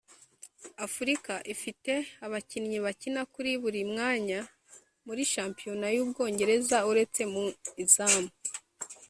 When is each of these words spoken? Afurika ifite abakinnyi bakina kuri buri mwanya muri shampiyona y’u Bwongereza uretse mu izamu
Afurika 0.85 1.33
ifite 1.53 1.93
abakinnyi 2.25 2.77
bakina 2.85 3.21
kuri 3.33 3.51
buri 3.61 3.81
mwanya 3.91 4.39
muri 5.05 5.21
shampiyona 5.33 5.85
y’u 5.95 6.05
Bwongereza 6.09 6.77
uretse 6.91 7.21
mu 7.33 7.43
izamu 7.83 8.27